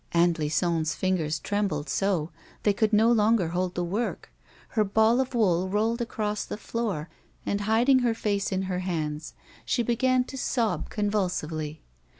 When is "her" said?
4.69-4.83, 7.99-8.15, 8.63-8.79